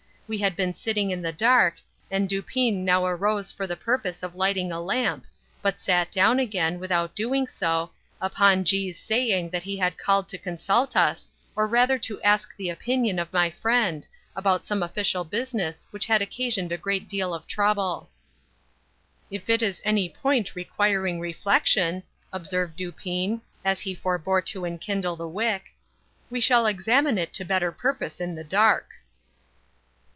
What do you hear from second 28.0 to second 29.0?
in the dark."